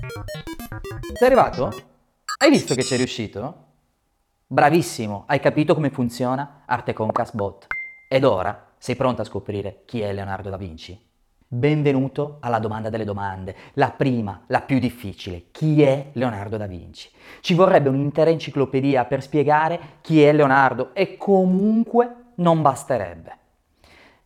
Sei 0.00 1.26
arrivato? 1.26 1.70
Hai 2.38 2.48
visto 2.48 2.74
che 2.74 2.80
sei 2.80 2.96
riuscito? 2.96 3.64
Bravissimo, 4.46 5.24
hai 5.26 5.40
capito 5.40 5.74
come 5.74 5.90
funziona 5.90 6.62
Arte 6.64 6.94
Concast 6.94 7.34
Bot. 7.34 7.66
Ed 8.08 8.24
ora 8.24 8.72
sei 8.78 8.96
pronto 8.96 9.20
a 9.20 9.26
scoprire 9.26 9.82
chi 9.84 10.00
è 10.00 10.12
Leonardo 10.14 10.48
da 10.48 10.56
Vinci? 10.56 10.98
Benvenuto 11.46 12.38
alla 12.40 12.58
domanda 12.58 12.88
delle 12.88 13.04
domande, 13.04 13.54
la 13.74 13.90
prima, 13.90 14.44
la 14.46 14.62
più 14.62 14.78
difficile. 14.78 15.46
Chi 15.50 15.82
è 15.82 16.10
Leonardo 16.12 16.56
da 16.56 16.66
Vinci? 16.66 17.10
Ci 17.40 17.52
vorrebbe 17.52 17.90
un'intera 17.90 18.30
enciclopedia 18.30 19.04
per 19.04 19.20
spiegare 19.20 19.98
chi 20.00 20.22
è 20.22 20.32
Leonardo 20.32 20.94
e 20.94 21.18
comunque 21.18 22.14
non 22.36 22.62
basterebbe. 22.62 23.36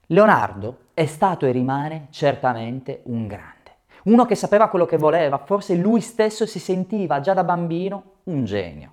Leonardo 0.06 0.79
è 0.95 1.06
stato 1.06 1.46
e 1.46 1.50
rimane 1.50 2.06
certamente 2.11 3.00
un 3.06 3.27
grande. 3.27 3.63
Uno 4.05 4.27
che 4.27 4.34
sapeva 4.34 4.68
quello 4.68 4.84
che 4.84 4.98
voleva, 4.98 5.39
forse 5.39 5.75
lui 5.75 6.00
stesso 6.00 6.46
si 6.46 6.59
sentiva 6.59 7.20
già 7.20 7.33
da 7.33 7.45
bambino 7.45 8.02
un 8.24 8.45
genio. 8.45 8.92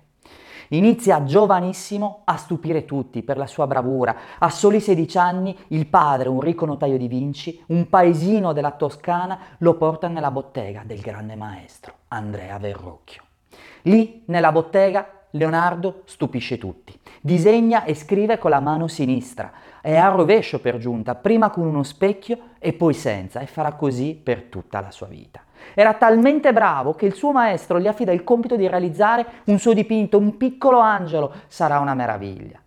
Inizia 0.68 1.22
giovanissimo 1.24 2.22
a 2.24 2.38
stupire 2.38 2.86
tutti 2.86 3.22
per 3.22 3.36
la 3.36 3.46
sua 3.46 3.66
bravura. 3.66 4.16
A 4.38 4.48
soli 4.48 4.80
16 4.80 5.18
anni 5.18 5.56
il 5.68 5.86
padre, 5.86 6.30
un 6.30 6.40
ricco 6.40 6.64
notaio 6.64 6.96
di 6.96 7.08
Vinci, 7.08 7.62
un 7.66 7.90
paesino 7.90 8.54
della 8.54 8.70
Toscana, 8.70 9.38
lo 9.58 9.74
porta 9.74 10.08
nella 10.08 10.30
bottega 10.30 10.82
del 10.86 11.00
grande 11.00 11.36
maestro 11.36 11.92
Andrea 12.08 12.56
Verrocchio. 12.58 13.22
Lì, 13.82 14.22
nella 14.26 14.50
bottega, 14.50 15.24
Leonardo 15.32 16.02
stupisce 16.06 16.56
tutti. 16.56 16.98
Disegna 17.24 17.84
e 17.84 17.94
scrive 17.94 18.36
con 18.36 18.50
la 18.50 18.58
mano 18.58 18.88
sinistra, 18.88 19.52
è 19.80 19.94
a 19.94 20.08
rovescio 20.08 20.58
per 20.58 20.78
giunta, 20.78 21.14
prima 21.14 21.50
con 21.50 21.64
uno 21.64 21.84
specchio 21.84 22.36
e 22.58 22.72
poi 22.72 22.94
senza, 22.94 23.38
e 23.38 23.46
farà 23.46 23.74
così 23.74 24.20
per 24.20 24.42
tutta 24.42 24.80
la 24.80 24.90
sua 24.90 25.06
vita. 25.06 25.40
Era 25.72 25.94
talmente 25.94 26.52
bravo 26.52 26.94
che 26.94 27.06
il 27.06 27.14
suo 27.14 27.30
maestro 27.30 27.78
gli 27.78 27.86
affida 27.86 28.10
il 28.10 28.24
compito 28.24 28.56
di 28.56 28.66
realizzare 28.66 29.24
un 29.44 29.60
suo 29.60 29.72
dipinto, 29.72 30.18
un 30.18 30.36
piccolo 30.36 30.80
angelo, 30.80 31.32
sarà 31.46 31.78
una 31.78 31.94
meraviglia. 31.94 32.58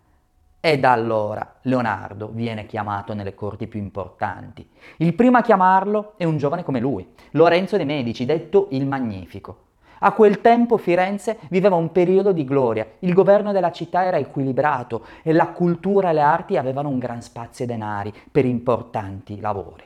E 0.62 0.80
da 0.80 0.94
allora 0.94 1.56
Leonardo 1.64 2.30
viene 2.32 2.66
chiamato 2.66 3.14
nelle 3.14 3.36
corti 3.36 3.68
più 3.68 3.82
importanti. 3.82 4.66
Il 5.00 5.16
primo 5.16 5.38
a 5.38 5.42
chiamarlo 5.42 6.14
è 6.16 6.24
un 6.24 6.38
giovane 6.38 6.64
come 6.64 6.80
lui, 6.80 7.06
Lorenzo 7.32 7.76
de' 7.76 7.84
Medici, 7.84 8.24
detto 8.24 8.70
il 8.72 8.88
Magnifico. 8.88 9.65
A 10.00 10.12
quel 10.12 10.42
tempo 10.42 10.78
Firenze 10.78 11.38
viveva 11.50 11.76
un 11.76 11.92
periodo 11.92 12.32
di 12.32 12.44
gloria, 12.44 12.86
il 13.00 13.14
governo 13.14 13.52
della 13.52 13.72
città 13.72 14.04
era 14.04 14.18
equilibrato 14.18 15.06
e 15.24 15.32
la 15.32 15.48
cultura 15.48 16.10
e 16.10 16.14
le 16.14 16.22
arti 16.22 16.58
avevano 16.58 16.90
un 16.90 17.00
gran 17.00 17.22
spazio 17.22 17.66
e 17.66 17.68
denari 17.68 18.14
per 18.32 18.46
importanti 18.46 19.40
lavori. 19.40 19.84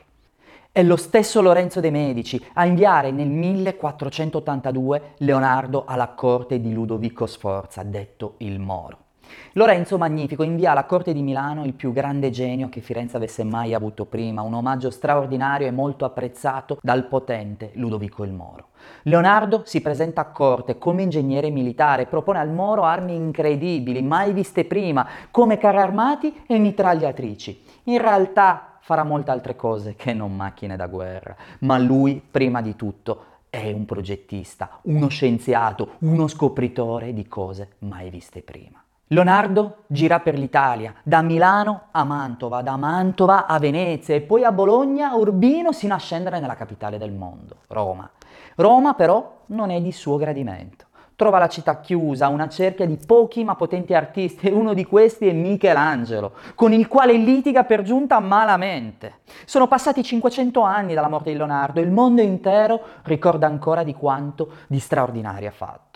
È 0.72 0.82
lo 0.82 0.96
stesso 0.96 1.42
Lorenzo 1.42 1.80
de' 1.80 1.90
Medici 1.90 2.44
a 2.54 2.64
inviare 2.64 3.10
nel 3.10 3.28
1482 3.28 5.14
Leonardo 5.18 5.84
alla 5.84 6.08
corte 6.08 6.60
di 6.60 6.72
Ludovico 6.72 7.26
Sforza, 7.26 7.82
detto 7.82 8.34
il 8.38 8.60
Moro. 8.60 9.09
Lorenzo 9.52 9.98
Magnifico 9.98 10.42
invia 10.42 10.70
alla 10.70 10.84
corte 10.84 11.12
di 11.12 11.22
Milano 11.22 11.64
il 11.64 11.74
più 11.74 11.92
grande 11.92 12.30
genio 12.30 12.68
che 12.68 12.80
Firenze 12.80 13.16
avesse 13.16 13.44
mai 13.44 13.74
avuto 13.74 14.04
prima, 14.04 14.42
un 14.42 14.54
omaggio 14.54 14.90
straordinario 14.90 15.66
e 15.66 15.70
molto 15.72 16.04
apprezzato 16.04 16.78
dal 16.82 17.06
potente 17.06 17.70
Ludovico 17.74 18.24
il 18.24 18.32
Moro. 18.32 18.68
Leonardo 19.02 19.62
si 19.64 19.80
presenta 19.80 20.20
a 20.20 20.26
corte 20.26 20.78
come 20.78 21.02
ingegnere 21.02 21.50
militare, 21.50 22.06
propone 22.06 22.38
al 22.38 22.50
Moro 22.50 22.84
armi 22.84 23.14
incredibili, 23.14 24.02
mai 24.02 24.32
viste 24.32 24.64
prima, 24.64 25.06
come 25.30 25.58
carri 25.58 25.78
armati 25.78 26.42
e 26.46 26.58
mitragliatrici. 26.58 27.62
In 27.84 28.00
realtà 28.00 28.78
farà 28.80 29.04
molte 29.04 29.30
altre 29.30 29.56
cose 29.56 29.94
che 29.94 30.12
non 30.12 30.34
macchine 30.34 30.76
da 30.76 30.86
guerra, 30.86 31.36
ma 31.60 31.78
lui, 31.78 32.20
prima 32.30 32.60
di 32.60 32.76
tutto, 32.76 33.24
è 33.50 33.72
un 33.72 33.84
progettista, 33.84 34.78
uno 34.82 35.08
scienziato, 35.08 35.96
uno 36.00 36.28
scopritore 36.28 37.12
di 37.12 37.26
cose 37.26 37.72
mai 37.80 38.08
viste 38.08 38.42
prima. 38.42 38.82
Leonardo 39.12 39.78
gira 39.88 40.20
per 40.20 40.38
l'Italia, 40.38 40.94
da 41.02 41.20
Milano 41.20 41.86
a 41.90 42.04
Mantova, 42.04 42.62
da 42.62 42.76
Mantova 42.76 43.46
a 43.46 43.58
Venezia 43.58 44.14
e 44.14 44.20
poi 44.20 44.44
a 44.44 44.52
Bologna, 44.52 45.16
Urbino, 45.16 45.72
sino 45.72 45.94
a 45.94 45.98
scendere 45.98 46.38
nella 46.38 46.54
capitale 46.54 46.96
del 46.96 47.10
mondo, 47.10 47.56
Roma. 47.66 48.08
Roma 48.54 48.94
però 48.94 49.40
non 49.46 49.70
è 49.70 49.80
di 49.80 49.90
suo 49.90 50.16
gradimento. 50.16 50.84
Trova 51.16 51.40
la 51.40 51.48
città 51.48 51.80
chiusa, 51.80 52.28
una 52.28 52.48
cerchia 52.48 52.86
di 52.86 53.00
pochi 53.04 53.42
ma 53.42 53.56
potenti 53.56 53.94
artisti 53.94 54.46
e 54.46 54.52
uno 54.52 54.74
di 54.74 54.84
questi 54.84 55.26
è 55.26 55.32
Michelangelo, 55.32 56.34
con 56.54 56.72
il 56.72 56.86
quale 56.86 57.14
litiga 57.14 57.64
per 57.64 57.82
giunta 57.82 58.20
malamente. 58.20 59.22
Sono 59.44 59.66
passati 59.66 60.04
500 60.04 60.60
anni 60.60 60.94
dalla 60.94 61.08
morte 61.08 61.32
di 61.32 61.36
Leonardo 61.36 61.80
e 61.80 61.82
il 61.82 61.90
mondo 61.90 62.22
intero 62.22 62.80
ricorda 63.02 63.48
ancora 63.48 63.82
di 63.82 63.92
quanto 63.92 64.52
di 64.68 64.78
straordinario 64.78 65.48
ha 65.48 65.52
fatto. 65.52 65.89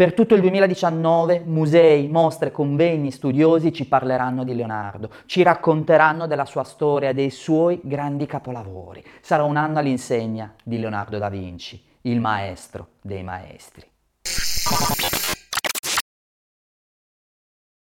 Per 0.00 0.14
tutto 0.14 0.34
il 0.34 0.40
2019 0.40 1.42
musei, 1.44 2.08
mostre, 2.08 2.50
convegni, 2.50 3.10
studiosi 3.10 3.70
ci 3.70 3.84
parleranno 3.84 4.44
di 4.44 4.54
Leonardo, 4.54 5.10
ci 5.26 5.42
racconteranno 5.42 6.26
della 6.26 6.46
sua 6.46 6.64
storia, 6.64 7.12
dei 7.12 7.28
suoi 7.28 7.80
grandi 7.82 8.24
capolavori. 8.24 9.04
Sarà 9.20 9.42
un 9.42 9.58
anno 9.58 9.78
all'insegna 9.78 10.54
di 10.64 10.78
Leonardo 10.78 11.18
da 11.18 11.28
Vinci, 11.28 11.78
il 12.04 12.18
maestro 12.18 12.92
dei 13.02 13.22
maestri. 13.22 13.86